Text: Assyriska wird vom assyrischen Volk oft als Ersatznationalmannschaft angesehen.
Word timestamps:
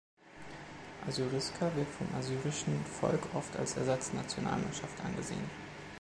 Assyriska 1.07 1.71
wird 1.75 1.87
vom 1.89 2.07
assyrischen 2.17 2.83
Volk 2.85 3.21
oft 3.35 3.55
als 3.57 3.77
Ersatznationalmannschaft 3.77 4.99
angesehen. 5.05 5.47